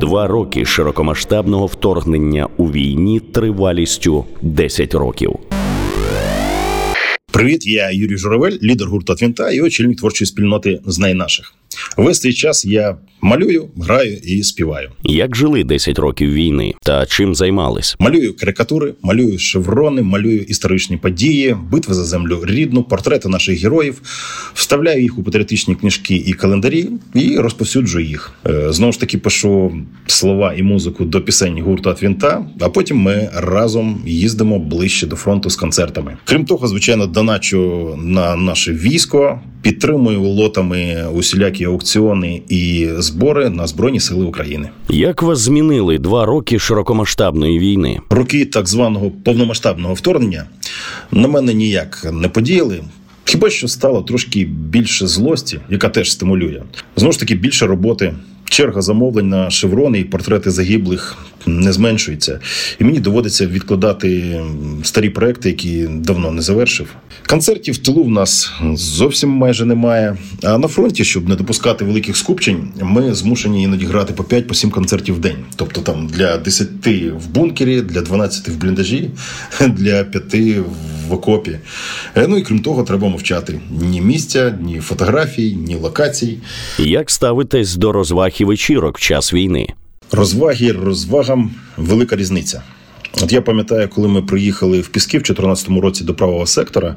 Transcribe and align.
Два 0.00 0.26
роки 0.26 0.64
широкомасштабного 0.64 1.66
вторгнення 1.66 2.48
у 2.56 2.70
війні 2.70 3.20
тривалістю 3.20 4.24
10 4.42 4.94
років. 4.94 5.30
Привіт, 7.32 7.66
я 7.66 7.90
Юрій 7.90 8.16
Журавель, 8.16 8.58
лідер 8.62 8.88
гурту 8.88 9.14
Твінта 9.14 9.50
і 9.50 9.60
очільник 9.60 9.98
творчої 9.98 10.26
спільноти 10.26 10.80
«Знай 10.86 11.14
наших. 11.14 11.54
Весь 11.96 12.20
цей 12.20 12.32
час 12.32 12.64
я 12.64 12.96
малюю, 13.20 13.68
граю 13.76 14.16
і 14.16 14.42
співаю. 14.42 14.90
Як 15.04 15.36
жили 15.36 15.64
10 15.64 15.98
років 15.98 16.32
війни 16.32 16.74
та 16.82 17.06
чим 17.06 17.34
займались? 17.34 17.96
Малюю 17.98 18.36
карикатури, 18.36 18.94
малюю 19.02 19.38
шеврони, 19.38 20.02
малюю 20.02 20.40
історичні 20.42 20.96
події, 20.96 21.56
битви 21.72 21.94
за 21.94 22.04
землю 22.04 22.44
рідну, 22.46 22.82
портрети 22.82 23.28
наших 23.28 23.62
героїв, 23.62 24.00
вставляю 24.54 25.02
їх 25.02 25.18
у 25.18 25.22
патріотичні 25.22 25.74
книжки 25.74 26.14
і 26.16 26.32
календарі 26.32 26.88
і 27.14 27.36
розповсюджую 27.38 28.06
їх. 28.06 28.32
Е, 28.46 28.72
Знову 28.72 28.92
ж 28.92 29.00
таки, 29.00 29.18
пишу 29.18 29.72
слова 30.06 30.54
і 30.56 30.62
музику 30.62 31.04
до 31.04 31.20
пісень 31.20 31.62
гурту 31.62 31.94
Твінта, 31.94 32.46
а 32.60 32.68
потім 32.68 32.96
ми 32.96 33.30
разом 33.34 34.02
їздимо 34.06 34.58
ближче 34.58 35.06
до 35.06 35.16
фронту 35.16 35.50
з 35.50 35.56
концертами. 35.56 36.16
Крім 36.24 36.44
того, 36.44 36.68
звичайно, 36.68 37.06
доначу 37.06 37.94
на 38.02 38.36
наше 38.36 38.72
військо, 38.72 39.40
підтримую 39.62 40.20
лотами 40.20 41.06
усілякі 41.14 41.64
аукціони 41.64 42.42
і 42.48 42.88
збори 42.98 43.50
на 43.50 43.66
збройні 43.66 44.00
сили 44.00 44.24
України. 44.24 44.68
Як 44.88 45.22
вас 45.22 45.38
змінили 45.38 45.98
два 45.98 46.26
роки 46.26 46.58
широкомасштабної 46.58 47.58
війни? 47.58 48.00
Роки 48.10 48.44
так 48.44 48.68
званого 48.68 49.10
повномасштабного 49.10 49.94
вторгнення 49.94 50.44
на 51.12 51.28
мене 51.28 51.54
ніяк 51.54 52.06
не 52.12 52.28
подіяли. 52.28 52.80
Хіба 53.24 53.50
що 53.50 53.68
стало 53.68 54.02
трошки 54.02 54.44
більше 54.44 55.06
злості, 55.06 55.60
яка 55.70 55.88
теж 55.88 56.12
стимулює. 56.12 56.62
Знову 56.96 57.12
ж 57.12 57.20
таки, 57.20 57.34
більше 57.34 57.66
роботи. 57.66 58.14
Черга 58.48 58.82
замовлень 58.82 59.28
на 59.28 59.50
шеврони 59.50 60.00
і 60.00 60.04
портрети 60.04 60.50
загиблих 60.50 61.18
не 61.46 61.72
зменшується, 61.72 62.40
і 62.80 62.84
мені 62.84 63.00
доводиться 63.00 63.46
відкладати 63.46 64.40
старі 64.84 65.10
проекти, 65.10 65.48
які 65.48 65.88
давно 65.90 66.30
не 66.32 66.42
завершив. 66.42 66.94
Концертів 67.26 67.74
в 67.74 67.78
тилу 67.78 68.04
в 68.04 68.10
нас 68.10 68.52
зовсім 68.74 69.30
майже 69.30 69.64
немає. 69.64 70.16
А 70.42 70.58
на 70.58 70.68
фронті, 70.68 71.04
щоб 71.04 71.28
не 71.28 71.34
допускати 71.34 71.84
великих 71.84 72.16
скупчень, 72.16 72.68
ми 72.82 73.14
змушені 73.14 73.62
іноді 73.62 73.86
грати 73.86 74.12
по 74.12 74.24
5 74.24 74.46
по 74.46 74.54
7 74.54 74.70
концертів 74.70 75.14
в 75.14 75.18
день. 75.18 75.36
Тобто 75.56 75.80
там 75.80 76.06
для 76.06 76.38
10 76.38 76.68
в 77.16 77.28
бункері, 77.28 77.82
для 77.82 78.00
12 78.00 78.48
в 78.48 78.56
бліндажі, 78.56 79.10
для 79.60 80.04
5 80.04 80.34
в 80.34 80.97
окопі. 81.12 81.58
Е, 82.14 82.26
Ну 82.28 82.38
і 82.38 82.42
крім 82.42 82.58
того, 82.58 82.82
треба 82.82 83.08
мовчати 83.08 83.60
ні 83.70 84.00
місця, 84.00 84.58
ні 84.60 84.80
фотографій, 84.80 85.54
ні 85.54 85.74
локацій. 85.74 86.38
Як 86.78 87.10
ставитесь 87.10 87.76
до 87.76 87.92
розваг 87.92 88.32
і 88.38 88.44
вечірок 88.44 88.98
в 88.98 89.00
час 89.00 89.32
війни? 89.34 89.66
Розваги 90.12 90.72
розвагам 90.72 91.50
велика 91.76 92.16
різниця. 92.16 92.62
От 93.22 93.32
я 93.32 93.42
пам'ятаю, 93.42 93.88
коли 93.88 94.08
ми 94.08 94.22
приїхали 94.22 94.80
в 94.80 94.88
Піски 94.88 95.18
в 95.18 95.22
2014 95.22 95.68
році 95.68 96.04
до 96.04 96.14
правого 96.14 96.46
сектора, 96.46 96.96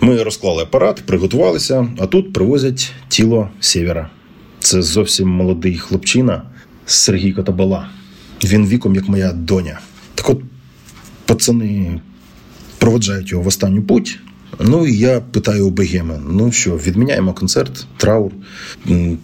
ми 0.00 0.22
розклали 0.22 0.62
апарат, 0.62 1.02
приготувалися, 1.06 1.88
а 1.98 2.06
тут 2.06 2.32
привозять 2.32 2.92
тіло 3.08 3.48
сєвєра. 3.60 4.10
Це 4.60 4.82
зовсім 4.82 5.28
молодий 5.28 5.78
хлопчина 5.78 6.42
Сергій 6.86 7.32
Котабала. 7.32 7.88
Він 8.44 8.66
віком, 8.66 8.94
як 8.94 9.08
моя 9.08 9.32
доня. 9.32 9.80
Так 10.14 10.30
от, 10.30 10.40
пацани 11.26 12.00
проводжають 12.78 13.30
його 13.30 13.42
в 13.42 13.46
останню 13.46 13.82
путь. 13.82 14.18
Ну 14.60 14.86
і 14.86 14.98
я 14.98 15.20
питаю 15.20 15.66
у 15.66 15.70
Бегема: 15.70 16.20
ну 16.30 16.52
що, 16.52 16.76
відміняємо 16.76 17.32
концерт, 17.32 17.86
траур. 17.96 18.32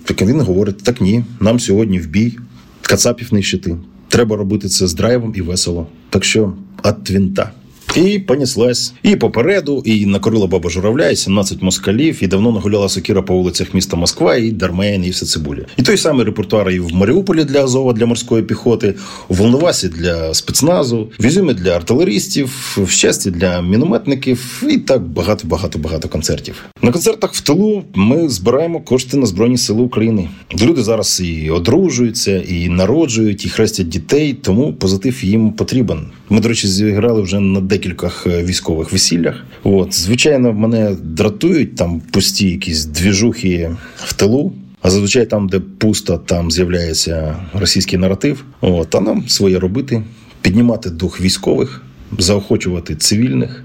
Так 0.05 0.23
він 0.23 0.41
говорить: 0.41 0.83
так 0.83 1.01
ні, 1.01 1.25
нам 1.41 1.61
сьогодні 1.61 1.99
в 1.99 2.07
бій, 2.07 2.39
кацапів 2.83 3.35
нищити. 3.35 3.77
Треба 4.09 4.37
робити 4.37 4.69
це 4.69 4.87
з 4.87 4.95
драйвом 4.95 5.33
і 5.37 5.41
весело. 5.41 5.87
Так 6.11 6.25
що 6.25 6.53
ад 6.83 7.05
твінта. 7.05 7.51
І 7.97 8.19
понеслась. 8.19 8.93
І 9.03 9.17
попереду, 9.17 9.83
і 9.85 10.07
накорила 10.07 10.47
баба 10.47 10.71
журавля, 10.71 11.11
і 11.11 11.17
17 11.17 11.63
москалів, 11.63 12.19
і 12.25 12.27
давно 12.27 12.53
нагуляла 12.53 12.89
сокіра 12.89 13.23
по 13.23 13.35
вулицях 13.35 13.75
міста 13.75 13.97
Москва, 13.97 14.37
і 14.37 14.51
Дармейн, 14.51 15.05
і 15.05 15.11
все 15.11 15.27
цибулі. 15.27 15.67
І 15.77 15.83
той 15.83 15.97
самий 15.97 16.27
репертуар 16.27 16.71
і 16.71 16.81
в 16.81 16.95
Маріуполі 16.95 17.45
для 17.45 17.65
Азова, 17.65 17.93
для 17.93 18.07
морської 18.07 18.43
піхоти, 18.43 18.95
у 19.29 19.35
Волновасі 19.35 19.89
для 19.89 20.35
спецназу, 20.35 21.11
в 21.21 21.25
Ізюмі 21.27 21.55
для 21.55 21.71
артилерістів, 21.71 22.79
в 22.85 22.91
щасті 22.91 23.31
для 23.31 23.63
мінометників, 23.63 24.63
і 24.71 24.79
так 24.79 25.03
багато, 25.03 25.49
багато, 25.49 25.79
багато 25.79 26.09
концертів. 26.09 26.65
На 26.83 26.93
концертах 26.93 27.35
в 27.35 27.41
тилу 27.41 27.83
ми 27.95 28.29
збираємо 28.29 28.81
кошти 28.81 29.17
на 29.17 29.27
Збройні 29.27 29.59
Сили 29.59 29.83
України. 29.83 30.29
Люди 30.63 30.83
зараз 30.83 31.23
і 31.25 31.51
одружуються, 31.51 32.43
і 32.43 32.69
народжують, 32.69 33.45
і 33.45 33.49
хрестять 33.49 33.89
дітей, 33.89 34.33
тому 34.33 34.73
позитив 34.73 35.25
їм 35.25 35.53
потрібен. 35.53 36.07
Ми, 36.29 36.41
до 36.41 36.49
речі, 36.49 36.69
зіграли 36.69 37.23
вже 37.23 37.41
на 37.41 37.61
декількох 37.85 38.27
е, 38.27 38.45
військових 38.45 38.93
весіллях. 38.93 39.45
От, 39.63 39.95
звичайно, 39.95 40.53
мене 40.53 40.97
дратують 41.03 41.77
там 41.77 42.01
пусті 42.01 42.51
якісь 42.51 42.85
двіжухи 42.85 43.77
в 43.97 44.13
тилу. 44.13 44.53
А 44.83 44.91
зазвичай 44.91 45.27
там, 45.27 45.49
де 45.49 45.61
пусто, 45.61 46.19
там 46.19 46.51
з'являється 46.51 47.37
російський 47.55 47.99
наратив. 47.99 48.45
От, 48.61 48.95
а 48.95 49.01
нам 49.01 49.29
своє 49.29 49.59
робити, 49.59 50.03
піднімати 50.43 50.91
дух 50.91 51.21
військових, 51.21 51.83
заохочувати 52.19 52.97
цивільних 52.97 53.65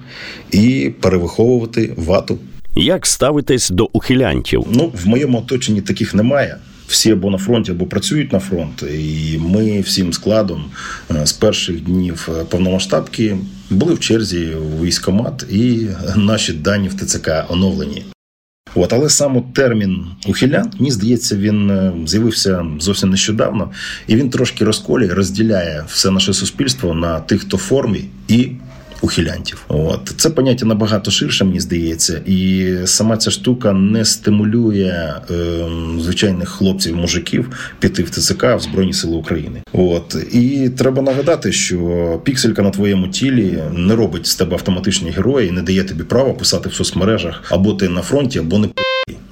і 0.51 0.91
перевиховувати 0.99 1.93
вату. 1.97 2.37
Як 2.75 3.07
ставитесь 3.07 3.69
до 3.69 3.89
ухилянтів? 3.93 4.65
Ну, 4.71 4.93
в 5.03 5.07
моєму 5.07 5.37
оточенні 5.37 5.81
таких 5.81 6.13
немає. 6.13 6.57
Всі 6.89 7.11
або 7.11 7.29
на 7.29 7.37
фронті, 7.37 7.71
або 7.71 7.85
працюють 7.85 8.33
на 8.33 8.39
фронт. 8.39 8.83
І 8.93 9.37
ми 9.37 9.81
всім 9.81 10.13
складом 10.13 10.65
е, 11.11 11.25
з 11.25 11.33
перших 11.33 11.81
днів 11.81 12.29
е, 12.29 12.43
повномасштабки 12.43 13.37
були 13.69 13.93
в 13.93 13.99
черзі 13.99 14.47
у 14.55 14.83
військомат, 14.83 15.45
і 15.49 15.87
наші 16.15 16.53
дані 16.53 16.87
в 16.87 16.93
ТЦК 16.93 17.29
оновлені. 17.49 18.05
От, 18.75 18.93
але 18.93 19.09
саме 19.09 19.43
термін 19.53 20.05
ухилян, 20.27 20.71
мені 20.79 20.91
здається, 20.91 21.35
він 21.35 21.69
е, 21.69 21.93
з'явився 22.05 22.65
зовсім 22.79 23.09
нещодавно, 23.09 23.71
і 24.07 24.15
він 24.15 24.29
трошки 24.29 24.65
розколює, 24.65 25.07
розділяє 25.07 25.83
все 25.87 26.11
наше 26.11 26.33
суспільство 26.33 26.93
на 26.93 27.19
тих, 27.19 27.41
хто 27.41 27.57
в 27.57 27.59
формі, 27.59 28.05
і 28.27 28.51
ухилянтів. 29.01 29.65
От 29.67 30.13
це 30.17 30.29
поняття 30.29 30.65
набагато 30.65 31.11
ширше, 31.11 31.45
мені 31.45 31.59
здається, 31.59 32.21
і 32.25 32.67
сама 32.85 33.17
ця 33.17 33.31
штука 33.31 33.73
не 33.73 34.05
стимулює 34.05 35.13
е, 35.31 35.35
звичайних 35.99 36.49
хлопців, 36.49 36.95
мужиків 36.95 37.49
піти 37.79 38.03
в 38.03 38.09
ТЦК 38.09 38.43
в 38.43 38.59
Збройні 38.59 38.93
Сили 38.93 39.15
України. 39.15 39.61
От 39.73 40.17
і 40.31 40.69
треба 40.69 41.01
нагадати, 41.01 41.51
що 41.51 42.21
пікселька 42.23 42.61
на 42.61 42.69
твоєму 42.69 43.07
тілі 43.07 43.63
не 43.73 43.95
робить 43.95 44.27
з 44.27 44.35
тебе 44.35 44.53
автоматичні 44.53 45.11
герої 45.11 45.49
і 45.49 45.51
не 45.51 45.61
дає 45.61 45.83
тобі 45.83 46.03
права 46.03 46.33
писати 46.33 46.69
в 46.69 46.73
соцмережах 46.73 47.43
або 47.49 47.73
ти 47.73 47.89
на 47.89 48.01
фронті, 48.01 48.39
або 48.39 48.57
не 48.57 48.67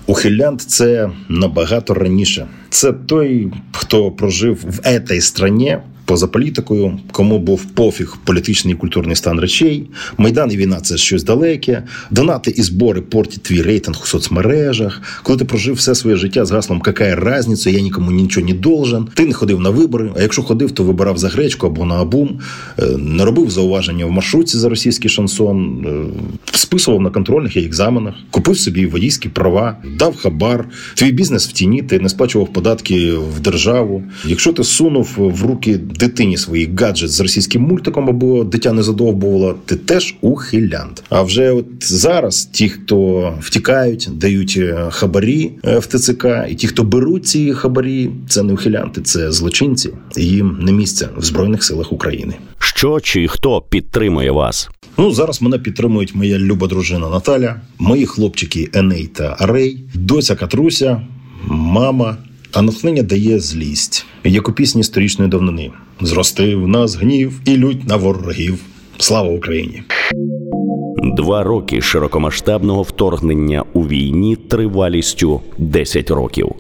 Ухилянт 0.06 0.62
це 0.62 1.10
набагато 1.30 1.94
раніше. 1.94 2.48
Це 2.70 2.94
той, 2.94 3.52
хто 3.72 4.12
прожив 4.12 4.64
в 4.64 4.80
этой 4.80 5.22
стране 5.22 5.82
поза 6.08 6.28
політикою, 6.28 7.00
кому 7.12 7.40
був 7.40 7.66
пофіг 7.66 8.18
політичний 8.24 8.74
і 8.74 8.78
культурний 8.78 9.16
стан 9.16 9.40
речей. 9.40 9.90
Майдан 10.18 10.52
і 10.52 10.58
війна 10.58 10.80
це 10.80 10.98
щось 10.98 11.24
далеке. 11.24 11.84
Донати 12.12 12.52
і 12.52 12.62
збори 12.62 13.02
портять 13.02 13.44
твій 13.44 13.62
рейтинг 13.62 14.00
у 14.04 14.06
соцмережах. 14.06 15.02
Коли 15.24 15.40
ти 15.40 15.46
прожив 15.46 15.76
все 15.76 15.96
своє 15.96 16.16
життя 16.16 16.46
з 16.46 16.52
гаслом 16.52 16.82
«Какая 16.82 17.16
разниця, 17.16 17.70
я 17.70 17.80
нікому 17.80 18.12
нічого 18.12 18.48
не 18.48 18.54
должен. 18.54 19.08
Ти 19.14 19.26
не 19.26 19.34
ходив 19.34 19.60
на 19.60 19.70
вибори. 19.70 20.12
А 20.18 20.22
якщо 20.22 20.42
ходив, 20.42 20.72
то 20.72 20.84
вибирав 20.84 21.18
за 21.18 21.30
гречку 21.30 21.68
або 21.68 21.86
на 21.86 21.96
абум, 21.96 22.40
е, 22.80 22.86
не 22.98 23.26
робив 23.26 23.50
зауваження 23.50 24.06
в 24.06 24.12
маршрутці 24.12 24.58
за 24.58 24.70
російський 24.70 25.10
шансон, 25.10 25.86
е, 25.86 26.58
списував 26.58 27.02
на 27.02 27.10
контрольних 27.10 27.58
і 27.58 27.60
екзаменах, 27.60 28.16
купив 28.32 28.58
собі 28.58 28.86
водійські 28.86 29.30
права, 29.30 29.78
дав 30.00 30.16
хабар. 30.16 30.70
Твій 30.96 31.12
бізнес 31.12 31.50
в 31.50 31.52
тіні, 31.52 31.82
ти 31.82 32.00
не 32.00 32.10
сплачував 32.10 32.54
податки 32.54 33.12
в 33.12 33.40
державу. 33.40 34.04
Якщо 34.26 34.54
ти 34.54 34.64
сунув 34.64 35.14
в 35.18 35.44
руки 35.44 35.80
дитині 35.98 36.38
свої 36.38 36.70
гаджет 36.80 37.10
з 37.10 37.20
російським 37.22 37.62
мультиком, 37.62 38.10
або 38.10 38.44
дитя 38.44 38.74
не 38.74 38.84
задовбувало, 38.84 39.56
ти 39.66 39.76
теж 39.76 40.16
ухилянт. 40.22 41.04
А 41.10 41.22
вже 41.22 41.52
от 41.52 41.66
зараз 41.80 42.46
ті, 42.46 42.70
хто 42.70 43.34
втікають, 43.42 44.10
дають 44.14 44.56
е, 44.58 44.88
хабарі 44.90 45.52
е, 45.66 45.80
в 45.80 45.86
ТЦК, 45.86 46.26
і 46.50 46.56
ті, 46.56 46.68
хто 46.68 46.84
беруть 46.84 47.28
ці 47.28 47.54
хабарі, 47.54 48.10
це 48.30 48.44
не 48.44 48.54
ухилянти, 48.54 49.02
це 49.02 49.32
злочинці. 49.32 49.90
Їм 50.18 50.60
не 50.62 50.72
місце 50.72 51.10
в 51.18 51.24
збройних 51.24 51.64
силах 51.64 51.94
України. 51.94 52.34
Що 52.60 53.00
чи 53.00 53.28
хто 53.28 53.62
підтримує 53.62 54.32
вас? 54.32 54.70
Ну 54.98 55.12
зараз 55.12 55.42
мене 55.42 55.60
підтримують 55.60 56.16
моя 56.16 56.40
люба 56.40 56.68
дружина 56.68 57.10
Наталя, 57.10 57.62
мої 57.80 58.06
хлопчики 58.06 58.70
Еней 58.74 59.08
та 59.08 59.36
Арей, 59.40 59.84
доця 59.94 60.36
Катруся, 60.36 61.02
мама. 61.48 62.18
А 62.54 62.62
натхнення 62.62 63.04
дає 63.04 63.40
злість, 63.40 64.06
як 64.24 64.50
у 64.50 64.54
пісні 64.54 64.84
сторічної 64.84 65.32
давнини. 65.32 65.72
Зрости 66.02 66.56
в 66.56 66.68
нас 66.68 66.96
гнів 66.96 67.42
і 67.46 67.58
лють 67.58 67.88
на 67.88 67.96
ворогів. 67.96 68.60
Слава 68.98 69.30
Україні! 69.30 69.84
Два 71.18 71.44
роки 71.44 71.82
широкомасштабного 71.82 72.82
вторгнення 72.82 73.64
у 73.74 73.82
війні 73.88 74.36
тривалістю 74.36 75.42
10 75.58 76.12
років. 76.12 76.52